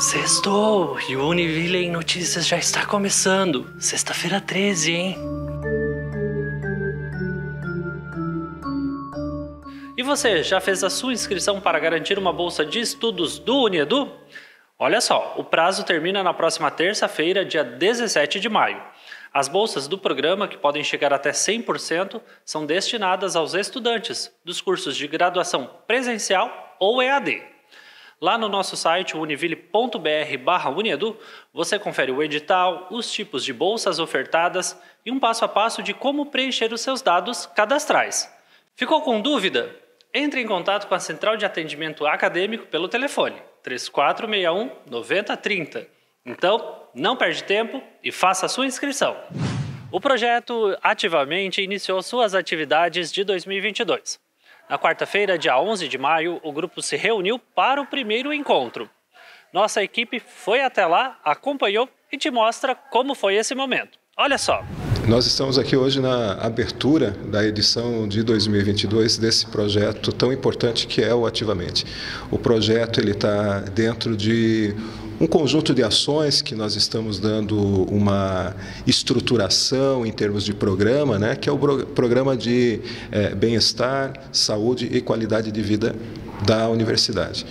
Sextou 0.00 0.98
e 1.08 1.16
o 1.16 1.26
Univille 1.26 1.84
em 1.84 1.90
Notícias 1.90 2.46
já 2.46 2.56
está 2.56 2.86
começando. 2.86 3.68
Sexta-feira 3.80 4.40
13, 4.40 4.92
hein? 4.94 5.16
E 9.96 10.02
você, 10.02 10.42
já 10.42 10.60
fez 10.60 10.84
a 10.84 10.88
sua 10.88 11.12
inscrição 11.12 11.60
para 11.60 11.80
garantir 11.80 12.16
uma 12.16 12.32
bolsa 12.32 12.64
de 12.64 12.78
estudos 12.78 13.40
do 13.40 13.64
Uniedu? 13.64 14.10
Olha 14.78 15.00
só, 15.00 15.34
o 15.36 15.44
prazo 15.44 15.84
termina 15.84 16.22
na 16.22 16.32
próxima 16.32 16.70
terça-feira, 16.70 17.44
dia 17.44 17.64
17 17.64 18.38
de 18.38 18.48
maio. 18.48 18.80
As 19.34 19.48
bolsas 19.48 19.86
do 19.86 19.98
programa, 19.98 20.48
que 20.48 20.56
podem 20.56 20.84
chegar 20.84 21.12
até 21.12 21.32
100%, 21.32 22.22
são 22.44 22.64
destinadas 22.64 23.34
aos 23.34 23.52
estudantes 23.52 24.32
dos 24.44 24.60
cursos 24.60 24.96
de 24.96 25.08
graduação 25.08 25.68
presencial 25.86 26.69
ou 26.80 27.02
EAD. 27.02 27.42
Lá 28.20 28.36
no 28.36 28.48
nosso 28.48 28.76
site 28.76 29.16
univille.br/uniedu, 29.16 31.16
você 31.54 31.78
confere 31.78 32.10
o 32.10 32.20
edital, 32.22 32.88
os 32.90 33.12
tipos 33.12 33.44
de 33.44 33.52
bolsas 33.52 33.98
ofertadas 33.98 34.78
e 35.06 35.12
um 35.12 35.20
passo 35.20 35.44
a 35.44 35.48
passo 35.48 35.82
de 35.82 35.94
como 35.94 36.26
preencher 36.26 36.72
os 36.72 36.80
seus 36.80 37.00
dados 37.00 37.46
cadastrais. 37.46 38.28
Ficou 38.74 39.02
com 39.02 39.20
dúvida? 39.20 39.76
Entre 40.12 40.40
em 40.40 40.46
contato 40.46 40.88
com 40.88 40.94
a 40.94 40.98
Central 40.98 41.36
de 41.36 41.46
Atendimento 41.46 42.04
Acadêmico 42.06 42.66
pelo 42.66 42.88
telefone 42.88 43.40
3461 43.62 44.70
9030. 44.90 45.86
Então, 46.26 46.80
não 46.94 47.16
perde 47.16 47.44
tempo 47.44 47.82
e 48.02 48.12
faça 48.12 48.46
a 48.46 48.48
sua 48.48 48.66
inscrição. 48.66 49.16
O 49.90 50.00
projeto 50.00 50.76
Ativamente 50.82 51.62
iniciou 51.62 52.02
suas 52.02 52.34
atividades 52.34 53.12
de 53.12 53.24
2022. 53.24 54.20
Na 54.70 54.78
quarta-feira, 54.78 55.36
dia 55.36 55.60
11 55.60 55.88
de 55.88 55.98
maio, 55.98 56.40
o 56.44 56.52
grupo 56.52 56.80
se 56.80 56.96
reuniu 56.96 57.40
para 57.40 57.82
o 57.82 57.86
primeiro 57.86 58.32
encontro. 58.32 58.88
Nossa 59.52 59.82
equipe 59.82 60.20
foi 60.24 60.62
até 60.62 60.86
lá, 60.86 61.18
acompanhou 61.24 61.88
e 62.12 62.16
te 62.16 62.30
mostra 62.30 62.76
como 62.76 63.16
foi 63.16 63.34
esse 63.34 63.52
momento. 63.52 63.98
Olha 64.16 64.38
só. 64.38 64.64
Nós 65.08 65.26
estamos 65.26 65.58
aqui 65.58 65.76
hoje 65.76 65.98
na 65.98 66.34
abertura 66.34 67.10
da 67.10 67.44
edição 67.44 68.06
de 68.06 68.22
2022 68.22 69.18
desse 69.18 69.44
projeto 69.44 70.12
tão 70.12 70.32
importante 70.32 70.86
que 70.86 71.02
é 71.02 71.12
o 71.12 71.26
Ativamente. 71.26 71.84
O 72.30 72.38
projeto 72.38 73.00
ele 73.00 73.10
está 73.10 73.58
dentro 73.58 74.16
de 74.16 74.72
um 75.20 75.26
conjunto 75.26 75.74
de 75.74 75.82
ações 75.82 76.40
que 76.40 76.54
nós 76.54 76.74
estamos 76.74 77.18
dando 77.18 77.58
uma 77.84 78.56
estruturação 78.86 80.06
em 80.06 80.10
termos 80.10 80.44
de 80.44 80.54
programa, 80.54 81.18
né, 81.18 81.36
que 81.36 81.46
é 81.46 81.52
o 81.52 81.58
programa 81.58 82.34
de 82.34 82.80
é, 83.12 83.34
bem-estar, 83.34 84.14
saúde 84.32 84.88
e 84.90 85.00
qualidade 85.02 85.52
de 85.52 85.60
vida 85.60 85.94
da 86.46 86.70
universidade. 86.70 87.44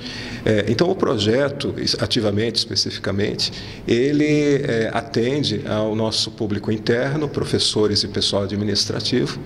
É, 0.45 0.65
então, 0.67 0.89
o 0.89 0.95
projeto, 0.95 1.73
ativamente, 1.99 2.57
especificamente, 2.57 3.51
ele 3.87 4.55
é, 4.63 4.89
atende 4.93 5.61
ao 5.67 5.95
nosso 5.95 6.31
público 6.31 6.71
interno, 6.71 7.27
professores 7.27 8.03
e 8.03 8.07
pessoal 8.07 8.43
administrativo, 8.43 9.39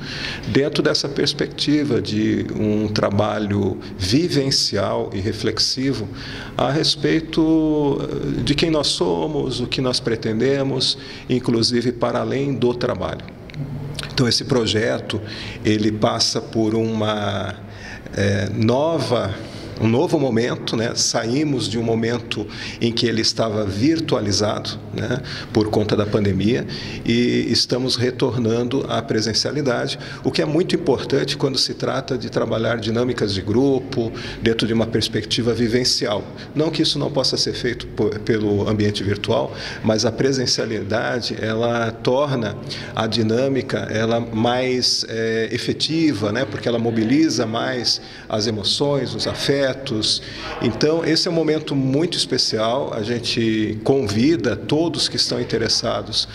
dentro 0.47 0.83
dessa 0.83 1.09
perspectiva 1.09 2.01
de 2.01 2.45
um 2.55 2.87
trabalho 2.87 3.77
vivencial 3.97 5.09
e 5.13 5.19
reflexivo 5.19 6.07
a 6.57 6.71
respeito 6.71 7.99
eh, 8.01 8.41
de 8.43 8.55
quem 8.55 8.69
nós 8.69 8.87
somos, 8.87 9.59
o 9.59 9.67
que 9.67 9.81
nós 9.81 9.99
pretendemos, 9.99 10.97
inclusive 11.29 11.91
para 11.91 12.19
além 12.19 12.53
do 12.53 12.73
trabalho. 12.73 13.25
Então, 14.11 14.27
esse 14.27 14.45
projeto 14.45 15.19
ele 15.65 15.91
passa 15.91 16.39
por 16.41 16.75
uma 16.75 17.55
é, 18.15 18.49
nova 18.53 19.33
um 19.83 19.87
novo 19.89 20.17
momento, 20.17 20.77
né? 20.77 20.93
saímos 20.95 21.67
de 21.67 21.77
um 21.77 21.83
momento 21.83 22.47
em 22.79 22.89
que 22.89 23.05
ele 23.05 23.21
estava 23.21 23.65
virtualizado 23.65 24.79
né? 24.93 25.21
por 25.51 25.69
conta 25.69 25.93
da 25.93 26.05
pandemia 26.05 26.65
e 27.05 27.47
estamos 27.51 27.97
retornando 27.97 28.85
à 28.87 29.01
presencialidade, 29.01 29.99
o 30.23 30.31
que 30.31 30.41
é 30.41 30.45
muito 30.45 30.73
importante 30.73 31.35
quando 31.35 31.57
se 31.57 31.73
trata 31.73 32.17
de 32.17 32.29
trabalhar 32.29 32.77
dinâmicas 32.77 33.33
de 33.33 33.41
grupo, 33.41 34.09
dentro 34.41 34.65
de 34.65 34.73
uma 34.73 34.87
perspectiva 34.87 35.53
vivencial. 35.53 36.23
Não 36.55 36.71
que 36.71 36.81
isso 36.81 36.97
não 36.97 37.11
possa 37.11 37.35
ser 37.35 37.53
feito 37.53 37.85
por, 37.87 38.17
pelo 38.19 38.69
ambiente 38.69 39.03
virtual, 39.03 39.53
mas 39.83 40.05
a 40.05 40.11
presencialidade 40.13 41.35
ela 41.41 41.91
torna 41.91 42.55
a 42.95 43.05
dinâmica 43.05 43.79
ela 43.91 44.21
mais 44.21 45.05
é, 45.09 45.49
efetiva, 45.51 46.31
né? 46.31 46.45
porque 46.45 46.69
ela 46.69 46.79
mobiliza 46.79 47.45
mais 47.45 47.99
as 48.29 48.47
emoções, 48.47 49.13
os 49.13 49.27
afetos, 49.27 49.72
projetos. 49.73 50.21
Então, 50.61 51.03
esse 51.03 51.27
é 51.27 51.31
um 51.31 51.33
momento 51.33 51.75
muito 51.75 52.17
especial. 52.17 52.93
A 52.93 53.03
gente 53.03 53.77
convida 53.83 54.55
todos 54.55 55.09
que 55.09 55.15
estão 55.15 55.39
interessados 55.41 56.27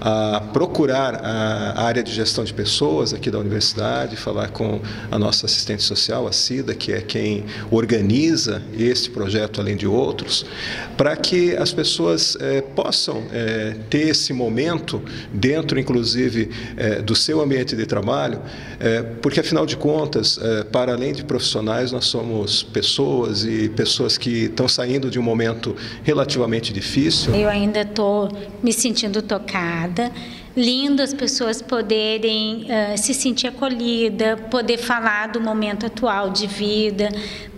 a 0.00 0.40
procurar 0.52 1.14
a 1.24 1.82
área 1.82 2.02
de 2.02 2.12
gestão 2.12 2.44
de 2.44 2.52
pessoas 2.52 3.14
aqui 3.14 3.30
da 3.30 3.38
universidade, 3.38 4.16
falar 4.16 4.48
com 4.50 4.80
a 5.10 5.18
nossa 5.18 5.46
assistente 5.46 5.82
social, 5.82 6.26
a 6.26 6.32
Cida, 6.32 6.74
que 6.74 6.92
é 6.92 7.00
quem 7.00 7.44
organiza 7.70 8.62
este 8.78 9.10
projeto, 9.10 9.60
além 9.60 9.76
de 9.76 9.86
outros, 9.86 10.44
para 10.96 11.16
que 11.16 11.56
as 11.56 11.72
pessoas 11.72 12.36
é, 12.40 12.60
possam 12.60 13.24
é, 13.32 13.76
ter 13.88 14.08
esse 14.08 14.32
momento 14.32 15.02
dentro, 15.32 15.78
inclusive, 15.78 16.50
é, 16.76 17.00
do 17.00 17.14
seu 17.14 17.40
ambiente 17.40 17.74
de 17.74 17.86
trabalho, 17.86 18.40
porque, 19.22 19.40
afinal 19.40 19.64
de 19.64 19.76
contas, 19.76 20.38
para 20.70 20.92
além 20.92 21.12
de 21.12 21.24
profissionais, 21.24 21.92
nós 21.92 22.04
somos 22.06 22.62
pessoas 22.76 23.42
e 23.42 23.70
pessoas 23.70 24.18
que 24.18 24.44
estão 24.44 24.68
saindo 24.68 25.10
de 25.10 25.18
um 25.18 25.22
momento 25.22 25.74
relativamente 26.02 26.74
difícil. 26.74 27.34
Eu 27.34 27.48
ainda 27.48 27.80
estou 27.80 28.28
me 28.62 28.70
sentindo 28.70 29.22
tocada 29.22 30.12
lindo 30.54 31.02
as 31.02 31.12
pessoas 31.12 31.60
poderem 31.60 32.64
uh, 32.64 32.96
se 32.96 33.12
sentir 33.12 33.46
acolhida, 33.46 34.38
poder 34.50 34.78
falar 34.78 35.28
do 35.28 35.38
momento 35.38 35.84
atual 35.84 36.30
de 36.30 36.46
vida, 36.46 37.10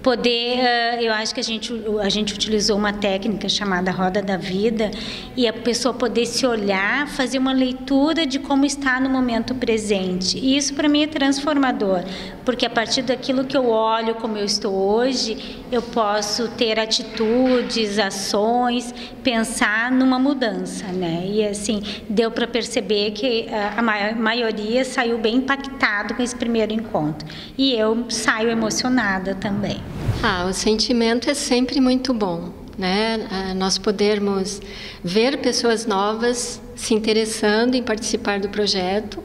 poder, 0.03 0.59
uh, 0.59 1.03
eu 1.03 1.12
acho 1.12 1.34
que 1.34 1.41
a 1.41 1.44
gente, 1.44 1.72
a 2.00 2.09
gente 2.09 2.34
utilizou 2.34 2.76
uma 2.76 2.92
técnica 2.92 3.48
chamada 3.48 3.91
roda 3.91 4.22
da 4.22 4.36
vida 4.36 4.91
e 5.36 5.47
a 5.47 5.53
pessoa 5.53 5.92
poder 5.92 6.26
se 6.26 6.47
olhar, 6.47 7.09
fazer 7.09 7.38
uma 7.38 7.53
leitura 7.53 8.26
de 8.26 8.38
como 8.38 8.64
está 8.64 9.00
no 9.00 9.09
momento 9.09 9.54
presente. 9.54 10.38
E 10.38 10.56
isso 10.56 10.75
para 10.75 10.88
mim 10.88 11.03
é 11.03 11.06
transformador, 11.06 12.03
porque 12.44 12.66
a 12.66 12.70
partir 12.70 13.03
daquilo 13.03 13.44
que 13.44 13.56
eu 13.56 13.69
olho 13.69 14.14
como 14.14 14.36
eu 14.36 14.44
estou 14.44 14.75
hoje, 14.75 15.59
eu 15.70 15.82
posso 15.82 16.48
ter 16.48 16.78
atitudes, 16.78 17.98
ações, 17.98 18.94
pensar 19.22 19.91
numa 19.91 20.19
mudança, 20.19 20.86
né? 20.86 21.25
E 21.26 21.44
assim, 21.44 21.82
deu 22.09 22.30
para 22.30 22.47
perceber 22.47 23.10
que 23.12 23.47
a 23.76 23.82
maioria 24.15 24.84
saiu 24.84 25.19
bem 25.19 25.36
impactado 25.36 26.15
com 26.15 26.22
esse 26.22 26.34
primeiro 26.34 26.72
encontro. 26.72 27.28
E 27.56 27.75
eu 27.75 28.06
saio 28.09 28.50
emocionada 28.50 29.34
também. 29.34 29.88
Ah, 30.22 30.47
o 30.49 30.53
sentimento 30.53 31.31
é 31.31 31.34
sempre 31.34 31.81
muito 31.81 32.12
bom, 32.12 32.53
né? 32.76 33.26
Ah, 33.31 33.54
nós 33.54 33.78
podermos 33.78 34.60
ver 35.03 35.38
pessoas 35.38 35.87
novas 35.87 36.60
se 36.75 36.94
interessando 36.94 37.75
em 37.75 37.82
participar 37.82 38.41
do 38.41 38.48
projeto, 38.48 39.22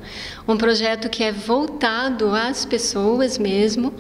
um 0.47 0.57
projeto 0.57 1.09
que 1.09 1.23
é 1.23 1.31
voltado 1.31 2.34
às 2.34 2.66
pessoas 2.66 3.38
mesmo, 3.38 3.94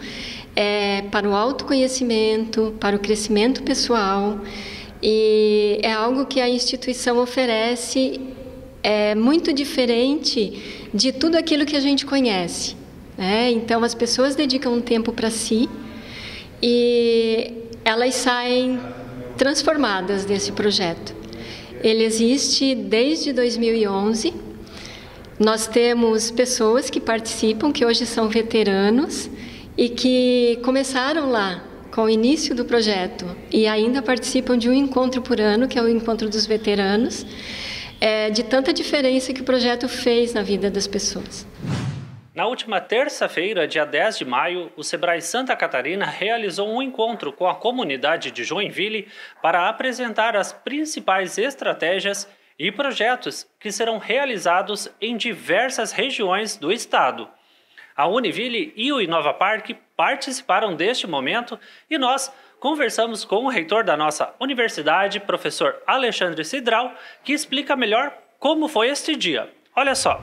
é, 0.55 1.03
para 1.11 1.27
o 1.27 1.33
autoconhecimento, 1.33 2.75
para 2.79 2.95
o 2.95 2.99
crescimento 2.99 3.63
pessoal. 3.63 4.39
E 5.01 5.79
é 5.83 5.91
algo 5.91 6.25
que 6.25 6.39
a 6.39 6.49
instituição 6.49 7.17
oferece 7.17 8.19
é 8.83 9.15
muito 9.15 9.53
diferente 9.53 10.87
de 10.93 11.11
tudo 11.11 11.37
aquilo 11.37 11.65
que 11.65 11.75
a 11.75 11.79
gente 11.79 12.05
conhece. 12.05 12.75
Né? 13.17 13.51
Então, 13.51 13.83
as 13.83 13.95
pessoas 13.95 14.35
dedicam 14.35 14.73
um 14.73 14.81
tempo 14.81 15.11
para 15.11 15.29
si 15.29 15.69
e 16.65 17.51
elas 17.83 18.15
saem 18.15 18.79
transformadas 19.37 20.23
desse 20.23 20.53
projeto. 20.53 21.13
Ele 21.83 22.05
existe 22.05 22.73
desde 22.73 23.33
2011. 23.33 24.33
Nós 25.37 25.67
temos 25.67 26.31
pessoas 26.31 26.89
que 26.89 27.01
participam, 27.01 27.69
que 27.69 27.85
hoje 27.85 28.05
são 28.05 28.29
veteranos 28.29 29.29
e 29.77 29.89
que 29.89 30.57
começaram 30.63 31.29
lá 31.29 31.61
com 31.91 32.03
o 32.03 32.09
início 32.09 32.55
do 32.55 32.63
projeto 32.63 33.25
e 33.51 33.67
ainda 33.67 34.01
participam 34.01 34.57
de 34.57 34.69
um 34.69 34.73
encontro 34.73 35.21
por 35.21 35.41
ano, 35.41 35.67
que 35.67 35.77
é 35.77 35.81
o 35.81 35.89
encontro 35.89 36.29
dos 36.29 36.45
veteranos 36.45 37.25
é, 37.99 38.29
de 38.29 38.41
tanta 38.41 38.71
diferença 38.71 39.33
que 39.33 39.41
o 39.41 39.43
projeto 39.43 39.89
fez 39.89 40.33
na 40.33 40.43
vida 40.43 40.71
das 40.71 40.87
pessoas. 40.87 41.45
Na 42.35 42.47
última 42.47 42.81
terça-feira, 42.81 43.67
dia 43.67 43.85
10 43.85 44.17
de 44.17 44.25
maio, 44.25 44.71
o 44.75 44.83
Sebrae 44.83 45.21
Santa 45.21 45.55
Catarina 45.55 46.05
realizou 46.05 46.67
um 46.67 46.81
encontro 46.81 47.31
com 47.31 47.47
a 47.47 47.53
comunidade 47.53 48.31
de 48.31 48.43
Joinville 48.43 49.07
para 49.39 49.69
apresentar 49.69 50.35
as 50.35 50.51
principais 50.51 51.37
estratégias 51.37 52.27
e 52.57 52.71
projetos 52.71 53.47
que 53.59 53.71
serão 53.71 53.99
realizados 53.99 54.91
em 54.99 55.15
diversas 55.15 55.91
regiões 55.91 56.57
do 56.57 56.71
estado. 56.71 57.29
A 57.95 58.07
Univille 58.07 58.73
e 58.75 58.91
o 58.91 58.99
Inova 58.99 59.35
Park 59.35 59.69
participaram 59.95 60.75
deste 60.75 61.05
momento 61.05 61.59
e 61.87 61.99
nós 61.99 62.33
conversamos 62.59 63.23
com 63.23 63.45
o 63.45 63.49
reitor 63.49 63.83
da 63.83 63.95
nossa 63.95 64.33
universidade, 64.39 65.19
professor 65.19 65.79
Alexandre 65.85 66.43
Cidral, 66.43 66.95
que 67.23 67.31
explica 67.31 67.75
melhor 67.75 68.11
como 68.39 68.67
foi 68.67 68.89
este 68.89 69.15
dia. 69.15 69.51
Olha 69.75 69.93
só. 69.93 70.19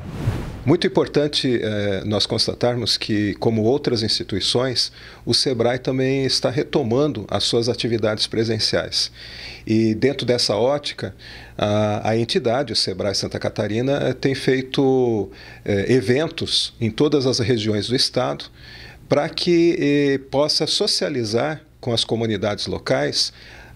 Muito 0.70 0.86
importante 0.86 1.60
eh, 1.60 2.04
nós 2.04 2.26
constatarmos 2.26 2.96
que, 2.96 3.34
como 3.40 3.64
outras 3.64 4.04
instituições, 4.04 4.92
o 5.26 5.34
SEBRAE 5.34 5.80
também 5.80 6.24
está 6.24 6.48
retomando 6.48 7.26
as 7.28 7.42
suas 7.42 7.68
atividades 7.68 8.28
presenciais. 8.28 9.10
E 9.66 9.96
dentro 9.96 10.24
dessa 10.24 10.54
ótica, 10.54 11.12
a, 11.58 12.10
a 12.10 12.16
entidade, 12.16 12.72
o 12.72 12.76
SEBRAE 12.76 13.16
Santa 13.16 13.36
Catarina, 13.40 13.94
eh, 13.94 14.12
tem 14.12 14.32
feito 14.32 15.28
eh, 15.64 15.92
eventos 15.92 16.72
em 16.80 16.88
todas 16.88 17.26
as 17.26 17.40
regiões 17.40 17.88
do 17.88 17.96
estado 17.96 18.44
para 19.08 19.28
que 19.28 20.20
possa 20.30 20.68
socializar 20.68 21.62
com 21.80 21.92
as 21.92 22.04
comunidades 22.04 22.68
locais 22.68 23.32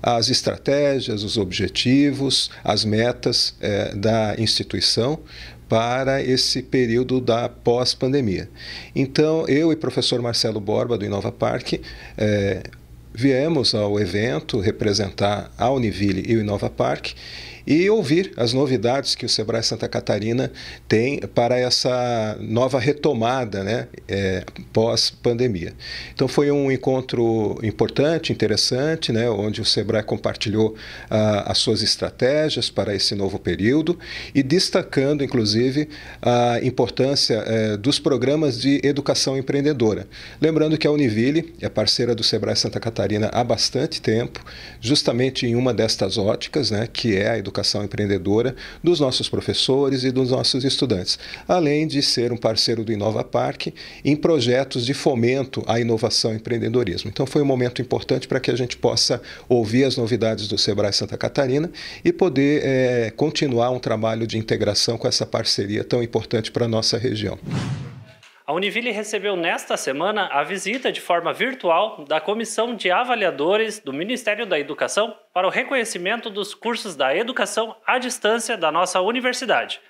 as 0.06 0.28
estratégias, 0.28 1.22
os 1.22 1.38
objetivos, 1.38 2.50
as 2.62 2.84
metas 2.84 3.54
eh, 3.58 3.94
da 3.94 4.34
instituição 4.38 5.18
para 5.74 6.22
esse 6.22 6.62
período 6.62 7.20
da 7.20 7.48
pós-pandemia. 7.48 8.48
Então, 8.94 9.44
eu 9.48 9.72
e 9.72 9.74
o 9.74 9.76
professor 9.76 10.22
Marcelo 10.22 10.60
Borba, 10.60 10.96
do 10.96 11.04
Inova 11.04 11.32
Parque, 11.32 11.80
eh, 12.16 12.62
viemos 13.12 13.74
ao 13.74 13.98
evento 13.98 14.60
representar 14.60 15.52
a 15.58 15.68
Univille 15.72 16.22
e 16.28 16.36
o 16.36 16.40
Inova 16.40 16.70
Parque 16.70 17.16
e 17.66 17.88
ouvir 17.88 18.32
as 18.36 18.52
novidades 18.52 19.14
que 19.14 19.24
o 19.24 19.28
Sebrae 19.28 19.62
Santa 19.62 19.88
Catarina 19.88 20.52
tem 20.86 21.20
para 21.20 21.58
essa 21.58 22.36
nova 22.40 22.78
retomada 22.78 23.64
né, 23.64 23.88
é, 24.06 24.44
pós-pandemia. 24.72 25.72
Então 26.12 26.28
foi 26.28 26.50
um 26.50 26.70
encontro 26.70 27.58
importante, 27.62 28.32
interessante, 28.32 29.12
né, 29.12 29.28
onde 29.30 29.60
o 29.60 29.64
Sebrae 29.64 30.02
compartilhou 30.02 30.74
ah, 31.10 31.50
as 31.50 31.58
suas 31.58 31.82
estratégias 31.82 32.70
para 32.70 32.94
esse 32.94 33.14
novo 33.14 33.38
período 33.38 33.98
e 34.34 34.42
destacando, 34.42 35.24
inclusive, 35.24 35.88
a 36.20 36.58
importância 36.62 37.42
eh, 37.46 37.76
dos 37.76 37.98
programas 37.98 38.60
de 38.60 38.80
educação 38.84 39.36
empreendedora. 39.36 40.06
Lembrando 40.40 40.76
que 40.76 40.86
a 40.86 40.90
Univille 40.90 41.54
é 41.60 41.68
parceira 41.68 42.14
do 42.14 42.22
Sebrae 42.22 42.56
Santa 42.56 42.80
Catarina 42.80 43.30
há 43.32 43.42
bastante 43.42 44.00
tempo, 44.00 44.44
justamente 44.80 45.46
em 45.46 45.54
uma 45.54 45.72
destas 45.72 46.18
óticas, 46.18 46.70
né, 46.70 46.88
que 46.92 47.16
é 47.16 47.30
a 47.30 47.38
educação 47.38 47.53
educação 47.54 47.84
empreendedora 47.84 48.56
dos 48.82 48.98
nossos 48.98 49.28
professores 49.28 50.02
e 50.02 50.10
dos 50.10 50.30
nossos 50.30 50.64
estudantes, 50.64 51.18
além 51.46 51.86
de 51.86 52.02
ser 52.02 52.32
um 52.32 52.36
parceiro 52.36 52.84
do 52.84 52.92
Inova 52.92 53.22
Parque 53.22 53.72
em 54.04 54.16
projetos 54.16 54.84
de 54.84 54.92
fomento 54.92 55.62
à 55.66 55.78
inovação 55.78 56.32
e 56.32 56.36
empreendedorismo. 56.36 57.10
Então 57.10 57.26
foi 57.26 57.42
um 57.42 57.46
momento 57.46 57.80
importante 57.80 58.26
para 58.26 58.40
que 58.40 58.50
a 58.50 58.56
gente 58.56 58.76
possa 58.76 59.22
ouvir 59.48 59.84
as 59.84 59.96
novidades 59.96 60.48
do 60.48 60.58
Sebrae 60.58 60.92
Santa 60.92 61.16
Catarina 61.16 61.70
e 62.04 62.12
poder 62.12 62.62
é, 62.64 63.12
continuar 63.16 63.70
um 63.70 63.78
trabalho 63.78 64.26
de 64.26 64.36
integração 64.36 64.98
com 64.98 65.06
essa 65.06 65.24
parceria 65.24 65.84
tão 65.84 66.02
importante 66.02 66.50
para 66.50 66.64
a 66.64 66.68
nossa 66.68 66.98
região. 66.98 67.38
A 68.46 68.52
Univille 68.52 68.90
recebeu 68.90 69.36
nesta 69.36 69.74
semana 69.74 70.26
a 70.26 70.42
visita 70.42 70.92
de 70.92 71.00
forma 71.00 71.32
virtual 71.32 72.04
da 72.06 72.20
Comissão 72.20 72.76
de 72.76 72.90
Avaliadores 72.90 73.78
do 73.78 73.90
Ministério 73.90 74.44
da 74.44 74.60
Educação 74.60 75.16
para 75.32 75.46
o 75.46 75.50
reconhecimento 75.50 76.28
dos 76.28 76.52
cursos 76.52 76.94
da 76.94 77.16
educação 77.16 77.74
à 77.86 77.98
distância 77.98 78.54
da 78.54 78.70
nossa 78.70 79.00
universidade. 79.00 79.80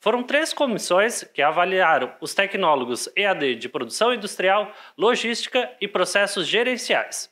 Foram 0.00 0.24
três 0.24 0.52
comissões 0.52 1.22
que 1.22 1.40
avaliaram 1.40 2.12
os 2.20 2.34
tecnólogos 2.34 3.08
EAD 3.14 3.54
de 3.54 3.68
produção 3.68 4.12
industrial, 4.12 4.72
logística 4.98 5.70
e 5.80 5.86
processos 5.86 6.48
gerenciais. 6.48 7.30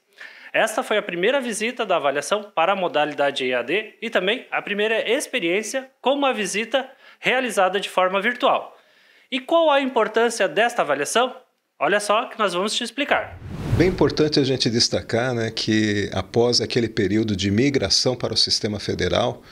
Esta 0.52 0.84
foi 0.84 0.96
a 0.96 1.02
primeira 1.02 1.40
visita 1.40 1.84
da 1.84 1.96
avaliação 1.96 2.52
para 2.54 2.75
a 2.75 2.76
modalidade 2.76 3.44
EAD 3.44 3.96
e 4.00 4.08
também 4.08 4.46
a 4.48 4.62
primeira 4.62 5.10
experiência 5.10 5.90
com 6.00 6.12
uma 6.12 6.32
visita 6.32 6.88
realizada 7.19 7.80
de 7.80 7.90
forma 7.90 8.20
virtual. 8.20 8.77
E 9.30 9.40
qual 9.40 9.70
a 9.70 9.78
importância 9.78 10.48
desta 10.48 10.80
avaliação? 10.80 11.34
Olha 11.78 12.00
só 12.00 12.25
que 12.30 12.38
nós 12.38 12.54
vamos 12.54 12.75
te 12.75 12.82
explicar. 12.82 13.38
Bem 13.76 13.88
importante 13.88 14.40
a 14.40 14.42
gente 14.42 14.70
destacar 14.70 15.34
né, 15.34 15.50
que 15.50 16.08
após 16.14 16.62
aquele 16.62 16.88
período 16.88 17.36
de 17.36 17.50
migração 17.50 18.16
para 18.16 18.32
o 18.32 18.36
sistema 18.38 18.80
federal, 18.80 19.42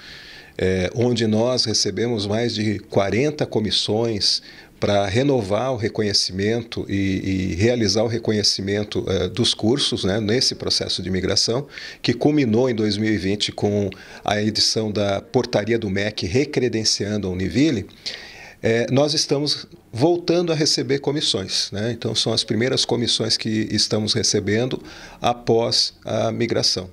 é, 0.57 0.91
onde 0.95 1.27
nós 1.27 1.67
recebemos 1.67 2.27
mais 2.27 2.55
de 2.55 2.79
40 2.79 3.45
comissões 3.45 4.43
para 4.81 5.07
renovar 5.07 5.75
o 5.75 5.77
reconhecimento 5.77 6.87
e, 6.89 7.51
e 7.53 7.55
realizar 7.57 8.03
o 8.03 8.07
reconhecimento 8.07 9.01
uh, 9.01 9.29
dos 9.29 9.53
cursos 9.53 10.05
né, 10.05 10.21
nesse 10.21 10.55
processo 10.55 11.03
de 11.03 11.11
migração, 11.11 11.67
que 12.01 12.15
culminou 12.15 12.71
em 12.71 12.75
2020 12.75 13.53
com 13.53 13.91
a 14.25 14.41
edição 14.41 14.91
da 14.91 15.21
portaria 15.21 15.79
do 15.79 15.91
MEC 15.91 16.27
recredenciando 16.27 17.29
a 17.29 17.31
Univille 17.31 17.87
é, 18.63 18.87
nós 18.91 19.15
estamos 19.15 19.67
voltando 19.93 20.53
a 20.53 20.55
receber 20.55 20.99
comissões. 20.99 21.71
Né? 21.71 21.93
Então, 21.93 22.15
são 22.15 22.33
as 22.33 22.45
primeiras 22.45 22.85
comissões 22.85 23.37
que 23.37 23.69
estamos 23.71 24.13
recebendo 24.13 24.83
após 25.21 25.95
a 26.05 26.31
migração. 26.33 26.91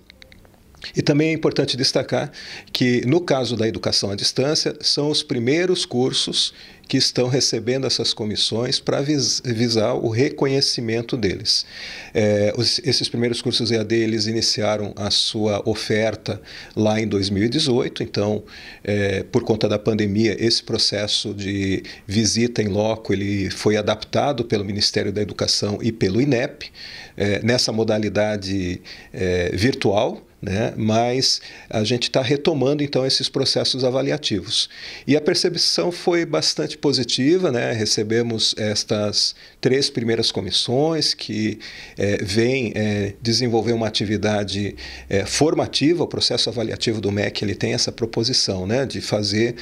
E 0.95 1.01
também 1.01 1.29
é 1.29 1.33
importante 1.33 1.77
destacar 1.77 2.31
que, 2.73 3.05
no 3.05 3.21
caso 3.21 3.55
da 3.55 3.67
educação 3.67 4.11
à 4.11 4.15
distância, 4.15 4.75
são 4.81 5.09
os 5.09 5.23
primeiros 5.23 5.85
cursos 5.85 6.53
que 6.87 6.97
estão 6.97 7.27
recebendo 7.27 7.87
essas 7.87 8.13
comissões 8.13 8.79
para 8.79 9.01
visar 9.01 9.93
o 9.93 10.09
reconhecimento 10.09 11.15
deles. 11.15 11.65
É, 12.13 12.53
os, 12.57 12.79
esses 12.83 13.07
primeiros 13.07 13.41
cursos 13.41 13.71
EAD 13.71 13.95
eles 13.95 14.27
iniciaram 14.27 14.93
a 14.95 15.09
sua 15.09 15.67
oferta 15.67 16.41
lá 16.75 16.99
em 16.99 17.07
2018, 17.07 18.03
então, 18.03 18.43
é, 18.83 19.23
por 19.23 19.43
conta 19.43 19.67
da 19.67 19.79
pandemia, 19.79 20.35
esse 20.39 20.61
processo 20.63 21.33
de 21.33 21.83
visita 22.05 22.61
em 22.61 22.67
loco 22.67 23.13
ele 23.13 23.49
foi 23.49 23.77
adaptado 23.77 24.43
pelo 24.43 24.65
Ministério 24.65 25.11
da 25.11 25.21
Educação 25.21 25.79
e 25.81 25.91
pelo 25.91 26.21
INEP 26.21 26.71
é, 27.15 27.41
nessa 27.43 27.71
modalidade 27.71 28.81
é, 29.11 29.49
virtual 29.55 30.21
né? 30.43 30.73
mas 30.75 31.41
a 31.69 31.83
gente 31.85 32.03
está 32.03 32.21
retomando 32.21 32.83
então 32.83 33.05
esses 33.05 33.29
processos 33.29 33.83
avaliativos. 33.85 34.69
E 35.07 35.15
a 35.15 35.21
percepção 35.21 35.89
foi 35.89 36.25
bastante 36.25 36.77
positiva, 36.77 37.49
né? 37.49 37.71
recebemos 37.71 38.53
estas 38.57 39.35
três 39.61 39.89
primeiras 39.89 40.31
comissões 40.31 41.13
que 41.13 41.59
é, 41.97 42.21
vêm 42.21 42.73
é, 42.75 43.13
desenvolver 43.21 43.71
uma 43.71 43.87
atividade 43.87 44.75
é, 45.09 45.25
formativa, 45.25 46.03
o 46.03 46.07
processo 46.07 46.49
avaliativo 46.49 46.99
do 46.99 47.09
MEC 47.09 47.43
ele 47.43 47.55
tem 47.55 47.73
essa 47.73 47.91
proposição 47.91 48.67
né? 48.67 48.85
de 48.85 48.99
fazer 48.99 49.55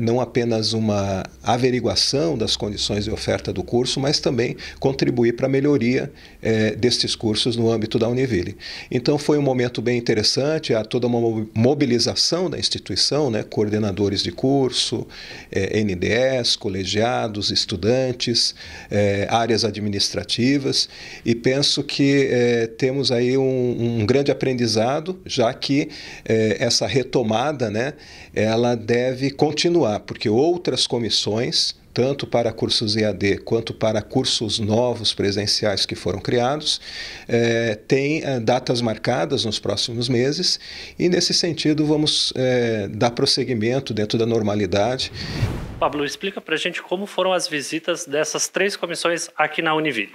não 0.00 0.20
apenas 0.20 0.72
uma 0.72 1.22
averiguação 1.42 2.36
das 2.36 2.56
condições 2.56 3.04
de 3.04 3.10
oferta 3.10 3.52
do 3.52 3.62
curso, 3.62 4.00
mas 4.00 4.20
também 4.20 4.56
contribuir 4.78 5.34
para 5.34 5.46
a 5.46 5.48
melhoria 5.48 6.12
destes 6.78 7.14
cursos 7.14 7.56
no 7.56 7.70
âmbito 7.70 7.98
da 7.98 8.08
Univille. 8.08 8.56
Então 8.90 9.16
foi 9.16 9.38
um 9.38 9.42
momento 9.42 9.80
bem 9.80 9.96
interessante, 9.96 10.09
há 10.74 10.84
toda 10.84 11.06
uma 11.06 11.46
mobilização 11.54 12.50
da 12.50 12.58
instituição, 12.58 13.30
né, 13.30 13.42
coordenadores 13.42 14.22
de 14.22 14.32
curso, 14.32 15.06
é, 15.50 15.82
NDS, 15.82 16.56
colegiados, 16.56 17.50
estudantes, 17.50 18.54
é, 18.90 19.26
áreas 19.30 19.64
administrativas, 19.64 20.88
e 21.24 21.34
penso 21.34 21.82
que 21.82 22.28
é, 22.30 22.66
temos 22.66 23.12
aí 23.12 23.36
um, 23.36 24.00
um, 24.00 24.06
grande 24.06 24.30
aprendizado, 24.30 25.20
já 25.24 25.52
que 25.54 25.88
essa 26.24 26.86
retomada, 26.86 27.70
né, 27.70 27.94
ela 28.34 28.74
deve 28.74 29.30
continuar, 29.30 30.00
porque 30.00 30.28
outras 30.28 30.86
comissões 30.86 31.74
tanto 31.92 32.26
para 32.26 32.52
cursos 32.52 32.96
EAD 32.96 33.38
quanto 33.38 33.74
para 33.74 34.00
cursos 34.02 34.58
novos 34.58 35.12
presenciais 35.12 35.84
que 35.84 35.94
foram 35.94 36.20
criados. 36.20 36.80
É, 37.28 37.74
tem 37.74 38.22
é, 38.24 38.38
datas 38.40 38.80
marcadas 38.80 39.44
nos 39.44 39.58
próximos 39.58 40.08
meses 40.08 40.60
e, 40.98 41.08
nesse 41.08 41.34
sentido, 41.34 41.84
vamos 41.84 42.32
é, 42.36 42.88
dar 42.88 43.10
prosseguimento 43.10 43.92
dentro 43.92 44.18
da 44.18 44.26
normalidade. 44.26 45.12
Pablo, 45.78 46.04
explica 46.04 46.40
para 46.40 46.54
a 46.54 46.58
gente 46.58 46.82
como 46.82 47.06
foram 47.06 47.32
as 47.32 47.48
visitas 47.48 48.04
dessas 48.04 48.48
três 48.48 48.76
comissões 48.76 49.28
aqui 49.36 49.62
na 49.62 49.74
Univille. 49.74 50.12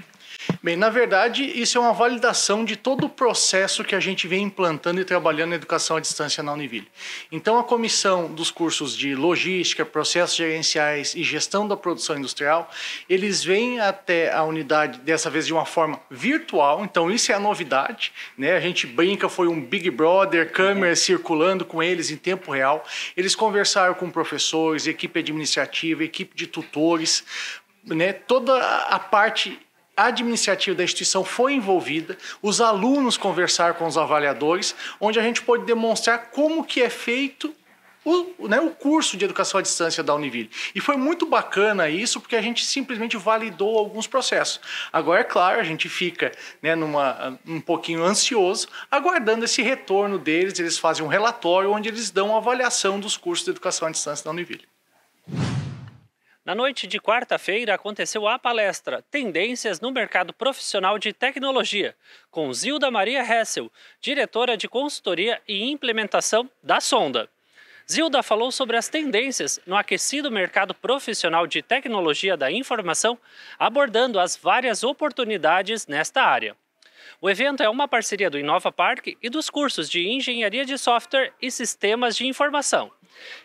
Bem, 0.61 0.75
na 0.75 0.89
verdade, 0.89 1.43
isso 1.43 1.77
é 1.77 1.81
uma 1.81 1.93
validação 1.93 2.65
de 2.65 2.75
todo 2.75 3.05
o 3.05 3.09
processo 3.09 3.83
que 3.83 3.95
a 3.95 3.99
gente 3.99 4.27
vem 4.27 4.43
implantando 4.43 4.99
e 4.99 5.05
trabalhando 5.05 5.51
na 5.51 5.55
educação 5.55 5.97
à 5.97 5.99
distância 5.99 6.43
na 6.43 6.53
Univille. 6.53 6.87
Então, 7.31 7.57
a 7.57 7.63
comissão 7.63 8.33
dos 8.33 8.51
cursos 8.51 8.95
de 8.95 9.15
logística, 9.15 9.85
processos 9.85 10.35
gerenciais 10.35 11.15
e 11.15 11.23
gestão 11.23 11.67
da 11.67 11.77
produção 11.77 12.17
industrial, 12.17 12.69
eles 13.09 13.43
vêm 13.43 13.79
até 13.79 14.33
a 14.33 14.43
unidade, 14.43 14.99
dessa 14.99 15.29
vez 15.29 15.45
de 15.45 15.53
uma 15.53 15.65
forma 15.65 15.99
virtual, 16.09 16.83
então 16.83 17.11
isso 17.11 17.31
é 17.31 17.35
a 17.35 17.39
novidade, 17.39 18.11
né? 18.37 18.55
A 18.55 18.59
gente 18.59 18.87
brinca, 18.87 19.29
foi 19.29 19.47
um 19.47 19.61
Big 19.61 19.89
Brother, 19.89 20.51
câmera 20.51 20.95
circulando 20.95 21.65
com 21.65 21.81
eles 21.81 22.11
em 22.11 22.17
tempo 22.17 22.51
real. 22.51 22.85
Eles 23.15 23.35
conversaram 23.35 23.93
com 23.93 24.09
professores, 24.09 24.87
equipe 24.87 25.19
administrativa, 25.19 26.03
equipe 26.03 26.35
de 26.35 26.47
tutores, 26.47 27.23
né? 27.83 28.13
Toda 28.13 28.57
a 28.87 28.99
parte 28.99 29.59
administrativa 29.95 30.75
da 30.75 30.83
instituição 30.83 31.23
foi 31.23 31.53
envolvida, 31.53 32.17
os 32.41 32.61
alunos 32.61 33.17
conversaram 33.17 33.75
com 33.75 33.85
os 33.85 33.97
avaliadores, 33.97 34.75
onde 34.99 35.19
a 35.19 35.23
gente 35.23 35.41
pôde 35.41 35.65
demonstrar 35.65 36.31
como 36.31 36.63
que 36.63 36.81
é 36.81 36.89
feito 36.89 37.53
o, 38.05 38.47
né, 38.47 38.59
o 38.61 38.69
curso 38.69 39.17
de 39.17 39.25
educação 39.25 39.59
à 39.59 39.63
distância 39.63 40.03
da 40.03 40.13
Univille. 40.13 40.49
E 40.75 40.79
foi 40.79 40.95
muito 40.95 41.25
bacana 41.25 41.89
isso, 41.89 42.21
porque 42.21 42.35
a 42.35 42.41
gente 42.41 42.63
simplesmente 42.63 43.17
validou 43.17 43.79
alguns 43.79 44.05
processos. 44.05 44.61
Agora, 44.93 45.21
é 45.21 45.23
claro, 45.23 45.59
a 45.59 45.63
gente 45.63 45.89
fica 45.89 46.31
né, 46.61 46.75
numa, 46.75 47.39
um 47.45 47.59
pouquinho 47.59 48.03
ansioso, 48.03 48.67
aguardando 48.91 49.43
esse 49.43 49.63
retorno 49.63 50.19
deles. 50.19 50.59
Eles 50.59 50.77
fazem 50.77 51.03
um 51.03 51.09
relatório 51.09 51.71
onde 51.71 51.89
eles 51.89 52.11
dão 52.11 52.29
uma 52.29 52.37
avaliação 52.37 52.99
dos 52.99 53.17
cursos 53.17 53.43
de 53.43 53.51
educação 53.51 53.87
à 53.87 53.91
distância 53.91 54.23
da 54.23 54.31
Univille. 54.31 54.74
Na 56.45 56.53
noite 56.53 56.85
de 56.85 56.99
quarta-feira 56.99 57.73
aconteceu 57.73 58.27
a 58.27 58.37
palestra 58.37 59.03
Tendências 59.09 59.79
no 59.79 59.89
Mercado 59.89 60.31
Profissional 60.31 60.99
de 60.99 61.11
Tecnologia, 61.11 61.95
com 62.29 62.53
Zilda 62.53 62.91
Maria 62.91 63.23
Hessel, 63.23 63.71
diretora 63.99 64.55
de 64.55 64.67
consultoria 64.67 65.41
e 65.47 65.63
implementação 65.71 66.47
da 66.61 66.79
Sonda. 66.79 67.27
Zilda 67.91 68.21
falou 68.21 68.51
sobre 68.51 68.77
as 68.77 68.87
tendências 68.87 69.59
no 69.65 69.75
aquecido 69.75 70.29
mercado 70.29 70.75
profissional 70.75 71.47
de 71.47 71.63
tecnologia 71.63 72.37
da 72.37 72.51
informação, 72.51 73.17
abordando 73.57 74.19
as 74.19 74.37
várias 74.37 74.83
oportunidades 74.83 75.87
nesta 75.87 76.21
área. 76.21 76.55
O 77.21 77.29
evento 77.29 77.63
é 77.63 77.69
uma 77.69 77.87
parceria 77.87 78.29
do 78.29 78.39
Inova 78.39 78.71
Park 78.71 79.07
e 79.21 79.29
dos 79.29 79.49
cursos 79.49 79.89
de 79.89 80.07
Engenharia 80.07 80.65
de 80.65 80.77
Software 80.77 81.33
e 81.41 81.49
Sistemas 81.49 82.15
de 82.15 82.25
Informação. 82.25 82.91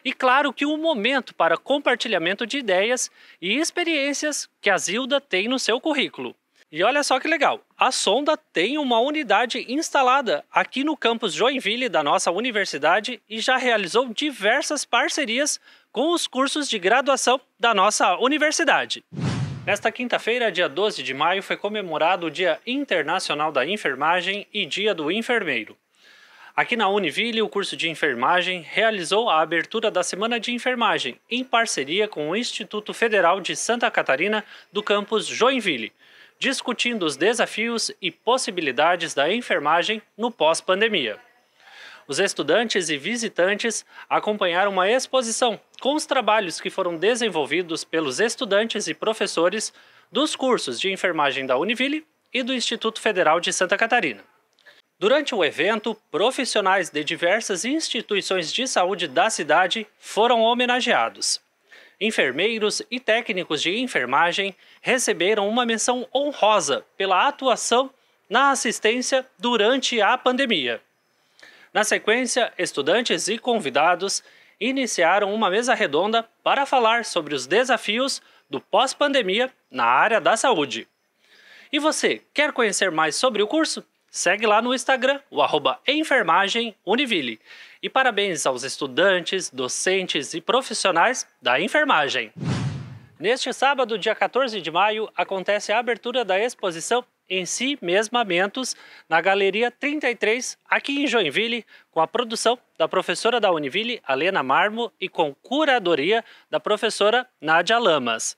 E 0.05 0.13
claro 0.13 0.53
que 0.53 0.67
um 0.67 0.77
momento 0.77 1.35
para 1.35 1.57
compartilhamento 1.57 2.47
de 2.47 2.59
ideias 2.59 3.11
e 3.41 3.57
experiências 3.57 4.49
que 4.61 4.71
a 4.71 4.79
Zilda 4.79 5.21
tem 5.21 5.49
no 5.49 5.59
seu 5.59 5.81
currículo. 5.81 6.35
E 6.73 6.85
olha 6.85 7.03
só 7.03 7.19
que 7.19 7.27
legal, 7.27 7.61
a 7.77 7.91
Sonda 7.91 8.37
tem 8.37 8.79
uma 8.79 9.01
unidade 9.01 9.67
instalada 9.69 10.45
aqui 10.53 10.85
no 10.85 10.97
campus 10.97 11.33
Joinville 11.33 11.89
da 11.89 12.01
nossa 12.01 12.31
universidade 12.31 13.21
e 13.29 13.41
já 13.41 13.57
realizou 13.57 14.09
diversas 14.15 14.85
parcerias 14.85 15.59
com 15.91 16.13
os 16.13 16.29
cursos 16.29 16.69
de 16.69 16.79
graduação 16.79 17.41
da 17.59 17.75
nossa 17.75 18.17
universidade. 18.19 19.05
Nesta 19.71 19.93
quinta-feira, 19.93 20.51
dia 20.51 20.69
12 20.69 21.01
de 21.01 21.15
maio, 21.15 21.45
foi 21.45 21.57
comemorado 21.57 22.27
o 22.27 22.31
Dia 22.31 22.59
Internacional 22.67 23.53
da 23.53 23.65
Enfermagem 23.65 24.45
e 24.53 24.67
Dia 24.67 24.93
do 24.93 25.13
Enfermeiro. 25.13 25.77
Aqui 26.57 26.75
na 26.75 26.89
Univille, 26.89 27.41
o 27.41 27.49
curso 27.49 27.77
de 27.77 27.89
enfermagem 27.89 28.67
realizou 28.69 29.31
a 29.31 29.41
abertura 29.41 29.89
da 29.89 30.03
Semana 30.03 30.41
de 30.41 30.51
Enfermagem 30.51 31.21
em 31.31 31.45
parceria 31.45 32.09
com 32.09 32.29
o 32.29 32.35
Instituto 32.35 32.93
Federal 32.93 33.41
de 33.41 33.55
Santa 33.55 33.89
Catarina 33.93 34.45
do 34.73 34.83
campus 34.83 35.25
Joinville, 35.25 35.93
discutindo 36.37 37.07
os 37.07 37.17
desafios 37.17 37.93
e 38.03 38.11
possibilidades 38.11 39.15
da 39.15 39.33
enfermagem 39.33 40.03
no 40.19 40.33
pós-pandemia. 40.33 41.17
Os 42.11 42.19
estudantes 42.19 42.89
e 42.89 42.99
visitantes 42.99 43.87
acompanharam 44.09 44.73
uma 44.73 44.91
exposição 44.91 45.61
com 45.81 45.95
os 45.95 46.07
trabalhos 46.07 46.61
que 46.61 46.69
foram 46.69 46.97
desenvolvidos 46.97 47.85
pelos 47.85 48.19
estudantes 48.19 48.89
e 48.89 48.95
professores 48.95 49.73
dos 50.11 50.35
cursos 50.35 50.81
de 50.81 50.91
enfermagem 50.91 51.47
da 51.47 51.57
Univille 51.57 52.05
e 52.35 52.43
do 52.43 52.53
Instituto 52.53 53.01
Federal 53.01 53.39
de 53.39 53.53
Santa 53.53 53.79
Catarina. 53.79 54.25
Durante 54.99 55.37
o 55.37 55.45
evento, 55.45 55.95
profissionais 56.11 56.91
de 56.91 57.05
diversas 57.05 57.65
instituições 57.65 58.53
de 58.53 58.67
saúde 58.67 59.07
da 59.07 59.31
cidade 59.31 59.87
foram 60.01 60.41
homenageados 60.41 61.41
enfermeiros 62.01 62.81
e 62.91 62.99
técnicos 62.99 63.61
de 63.61 63.79
enfermagem 63.79 64.57
receberam 64.81 65.47
uma 65.47 65.67
menção 65.67 66.09
honrosa 66.15 66.83
pela 66.97 67.29
atuação 67.29 67.91
na 68.29 68.51
assistência 68.51 69.27
durante 69.39 70.01
a 70.01 70.17
pandemia. 70.17 70.81
Na 71.73 71.85
sequência, 71.85 72.53
estudantes 72.59 73.29
e 73.29 73.39
convidados 73.39 74.25
iniciaram 74.61 75.33
uma 75.33 75.49
mesa 75.49 75.73
redonda 75.73 76.29
para 76.43 76.67
falar 76.67 77.05
sobre 77.05 77.35
os 77.35 77.47
desafios 77.47 78.21
do 78.49 78.61
pós-pandemia 78.61 79.51
na 79.71 79.85
área 79.85 80.21
da 80.21 80.37
saúde. 80.37 80.89
E 81.73 81.79
você, 81.79 82.23
quer 82.35 82.53
conhecer 82.53 82.91
mais 82.91 83.15
sobre 83.15 83.41
o 83.41 83.47
curso? 83.47 83.85
Segue 84.11 84.45
lá 84.45 84.61
no 84.61 84.75
Instagram, 84.75 85.21
o 85.31 85.41
arroba 85.41 85.79
Enfermagem 85.87 86.75
Univille. 86.85 87.41
E 87.81 87.89
parabéns 87.89 88.45
aos 88.45 88.65
estudantes, 88.65 89.49
docentes 89.49 90.35
e 90.35 90.41
profissionais 90.41 91.25
da 91.41 91.61
enfermagem. 91.61 92.33
Neste 93.21 93.53
sábado, 93.53 93.97
dia 93.97 94.17
14 94.17 94.61
de 94.61 94.71
maio, 94.71 95.09
acontece 95.17 95.71
a 95.71 95.79
abertura 95.79 96.25
da 96.25 96.41
exposição 96.41 97.05
em 97.31 97.47
si 97.47 97.79
mesmamentos 97.81 98.75
na 99.09 99.21
Galeria 99.21 99.71
33, 99.71 100.59
aqui 100.69 101.01
em 101.01 101.07
Joinville, 101.07 101.65
com 101.93 102.01
a 102.01 102.07
produção 102.09 102.59
da 102.77 102.89
professora 102.89 103.39
da 103.39 103.53
Univille, 103.53 104.03
Alena 104.05 104.43
Marmo, 104.43 104.93
e 105.01 105.09
com 105.09 105.33
curadoria 105.37 106.25
da 106.51 106.59
professora 106.59 107.27
Nádia 107.41 107.79
Lamas. 107.79 108.37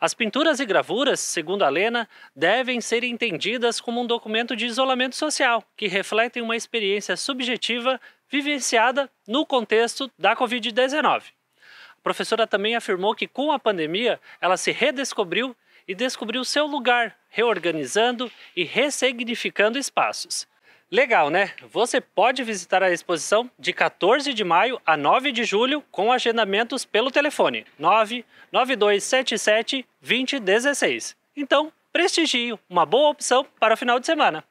As 0.00 0.14
pinturas 0.14 0.60
e 0.60 0.66
gravuras, 0.66 1.18
segundo 1.18 1.64
a 1.64 1.68
Lena, 1.68 2.08
devem 2.34 2.80
ser 2.80 3.02
entendidas 3.02 3.80
como 3.80 4.00
um 4.00 4.06
documento 4.06 4.54
de 4.54 4.66
isolamento 4.66 5.16
social, 5.16 5.64
que 5.76 5.88
refletem 5.88 6.42
uma 6.42 6.56
experiência 6.56 7.16
subjetiva 7.16 8.00
vivenciada 8.28 9.10
no 9.26 9.44
contexto 9.44 10.10
da 10.18 10.36
Covid-19. 10.36 11.22
A 11.98 12.00
professora 12.02 12.46
também 12.46 12.76
afirmou 12.76 13.14
que, 13.14 13.26
com 13.26 13.50
a 13.50 13.58
pandemia, 13.58 14.20
ela 14.40 14.56
se 14.56 14.70
redescobriu 14.70 15.54
e 15.88 15.94
descobriu 15.94 16.44
seu 16.44 16.66
lugar, 16.66 17.16
reorganizando 17.30 18.30
e 18.54 18.62
ressignificando 18.62 19.78
espaços. 19.78 20.46
Legal, 20.90 21.28
né? 21.28 21.50
Você 21.70 22.00
pode 22.00 22.42
visitar 22.42 22.82
a 22.82 22.90
exposição 22.90 23.50
de 23.58 23.74
14 23.74 24.32
de 24.32 24.44
maio 24.44 24.80
a 24.86 24.96
9 24.96 25.32
de 25.32 25.44
julho 25.44 25.84
com 25.90 26.10
agendamentos 26.12 26.86
pelo 26.86 27.10
telefone 27.10 27.66
99277 27.78 29.84
2016. 30.00 31.14
Então, 31.36 31.70
prestigie 31.92 32.58
uma 32.70 32.86
boa 32.86 33.10
opção 33.10 33.46
para 33.60 33.74
o 33.74 33.76
final 33.76 34.00
de 34.00 34.06
semana. 34.06 34.42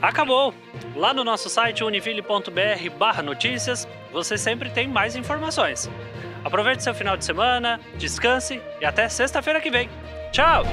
Acabou! 0.00 0.54
Lá 0.94 1.12
no 1.12 1.24
nosso 1.24 1.50
site 1.50 1.82
univille.br/notícias 1.82 3.88
você 4.12 4.38
sempre 4.38 4.70
tem 4.70 4.86
mais 4.86 5.16
informações. 5.16 5.90
Aproveite 6.44 6.84
seu 6.84 6.94
final 6.94 7.16
de 7.16 7.24
semana, 7.24 7.80
descanse 7.96 8.62
e 8.80 8.84
até 8.84 9.08
sexta-feira 9.08 9.60
que 9.60 9.72
vem. 9.72 9.90
Tchau! 10.34 10.64